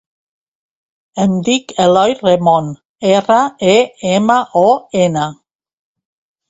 Em 1.25 1.35
dic 1.49 1.75
Eloy 1.85 2.15
Remon: 2.23 2.73
erra, 3.13 3.39
e, 3.77 3.77
ema, 4.17 4.43
o, 4.67 4.69
ena. 5.07 5.33